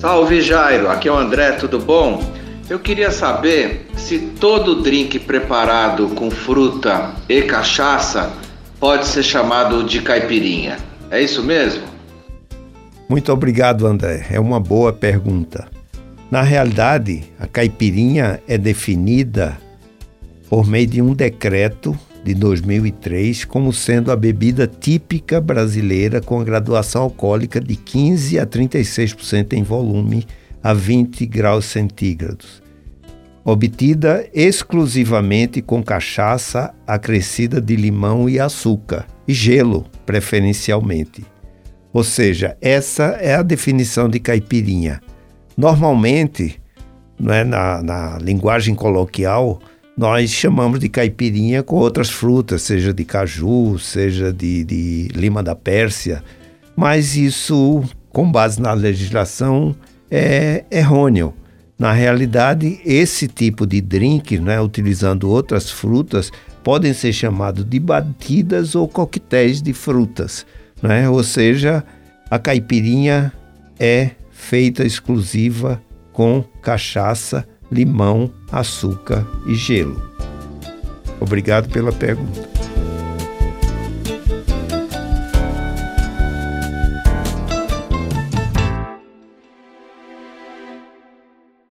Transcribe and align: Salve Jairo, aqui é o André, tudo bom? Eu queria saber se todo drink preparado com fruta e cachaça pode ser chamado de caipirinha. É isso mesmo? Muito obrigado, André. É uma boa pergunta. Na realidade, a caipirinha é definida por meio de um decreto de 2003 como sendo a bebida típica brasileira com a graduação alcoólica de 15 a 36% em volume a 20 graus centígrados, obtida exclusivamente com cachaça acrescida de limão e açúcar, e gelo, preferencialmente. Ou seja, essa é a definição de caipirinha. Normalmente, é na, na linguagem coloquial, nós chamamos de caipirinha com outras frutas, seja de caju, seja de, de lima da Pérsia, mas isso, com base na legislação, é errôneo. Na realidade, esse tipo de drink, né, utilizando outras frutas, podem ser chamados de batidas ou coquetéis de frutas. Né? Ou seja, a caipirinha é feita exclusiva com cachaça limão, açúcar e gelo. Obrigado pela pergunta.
Salve 0.00 0.40
Jairo, 0.40 0.88
aqui 0.88 1.08
é 1.08 1.12
o 1.12 1.16
André, 1.16 1.50
tudo 1.52 1.80
bom? 1.80 2.22
Eu 2.70 2.78
queria 2.78 3.10
saber 3.10 3.88
se 3.96 4.18
todo 4.38 4.80
drink 4.80 5.18
preparado 5.18 6.10
com 6.10 6.30
fruta 6.30 7.16
e 7.28 7.42
cachaça 7.42 8.32
pode 8.78 9.08
ser 9.08 9.24
chamado 9.24 9.82
de 9.82 10.00
caipirinha. 10.00 10.76
É 11.10 11.20
isso 11.20 11.42
mesmo? 11.42 11.82
Muito 13.08 13.32
obrigado, 13.32 13.88
André. 13.88 14.24
É 14.30 14.38
uma 14.38 14.60
boa 14.60 14.92
pergunta. 14.92 15.66
Na 16.30 16.42
realidade, 16.42 17.24
a 17.40 17.48
caipirinha 17.48 18.40
é 18.46 18.56
definida 18.56 19.58
por 20.48 20.64
meio 20.64 20.86
de 20.86 21.02
um 21.02 21.12
decreto 21.12 21.98
de 22.24 22.34
2003 22.34 23.44
como 23.44 23.72
sendo 23.72 24.10
a 24.10 24.16
bebida 24.16 24.66
típica 24.66 25.40
brasileira 25.40 26.20
com 26.20 26.40
a 26.40 26.44
graduação 26.44 27.02
alcoólica 27.02 27.60
de 27.60 27.76
15 27.76 28.38
a 28.38 28.46
36% 28.46 29.52
em 29.52 29.62
volume 29.62 30.26
a 30.62 30.74
20 30.74 31.24
graus 31.26 31.64
centígrados, 31.66 32.62
obtida 33.44 34.28
exclusivamente 34.34 35.62
com 35.62 35.82
cachaça 35.82 36.74
acrescida 36.86 37.60
de 37.60 37.76
limão 37.76 38.28
e 38.28 38.38
açúcar, 38.38 39.06
e 39.26 39.32
gelo, 39.32 39.86
preferencialmente. 40.04 41.24
Ou 41.92 42.04
seja, 42.04 42.56
essa 42.60 43.16
é 43.20 43.34
a 43.34 43.42
definição 43.42 44.08
de 44.08 44.20
caipirinha. 44.20 45.00
Normalmente, 45.56 46.60
é 47.28 47.44
na, 47.44 47.82
na 47.82 48.18
linguagem 48.18 48.74
coloquial, 48.74 49.60
nós 49.98 50.30
chamamos 50.30 50.78
de 50.78 50.88
caipirinha 50.88 51.60
com 51.60 51.74
outras 51.74 52.08
frutas, 52.08 52.62
seja 52.62 52.94
de 52.94 53.04
caju, 53.04 53.80
seja 53.80 54.32
de, 54.32 54.62
de 54.62 55.08
lima 55.12 55.42
da 55.42 55.56
Pérsia, 55.56 56.22
mas 56.76 57.16
isso, 57.16 57.82
com 58.10 58.30
base 58.30 58.62
na 58.62 58.72
legislação, 58.72 59.74
é 60.08 60.64
errôneo. 60.70 61.34
Na 61.76 61.92
realidade, 61.92 62.80
esse 62.84 63.26
tipo 63.26 63.66
de 63.66 63.80
drink, 63.80 64.38
né, 64.38 64.60
utilizando 64.60 65.28
outras 65.28 65.68
frutas, 65.68 66.30
podem 66.62 66.94
ser 66.94 67.12
chamados 67.12 67.64
de 67.64 67.80
batidas 67.80 68.76
ou 68.76 68.86
coquetéis 68.86 69.60
de 69.60 69.72
frutas. 69.72 70.46
Né? 70.80 71.10
Ou 71.10 71.24
seja, 71.24 71.82
a 72.30 72.38
caipirinha 72.38 73.32
é 73.80 74.10
feita 74.30 74.84
exclusiva 74.84 75.82
com 76.12 76.44
cachaça 76.62 77.44
limão, 77.70 78.30
açúcar 78.50 79.26
e 79.46 79.54
gelo. 79.54 80.00
Obrigado 81.20 81.68
pela 81.68 81.92
pergunta. 81.92 82.57